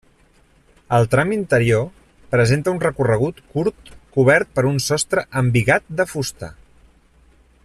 El 0.97 1.03
tram 1.11 1.33
interior 1.35 1.83
presenta 2.31 2.73
un 2.77 2.81
recorregut 2.85 3.43
curt 3.53 3.95
cobert 4.17 4.53
per 4.57 4.67
un 4.73 4.83
sostre 4.89 5.29
embigat 5.45 5.91
de 6.01 6.11
fusta. 6.15 6.55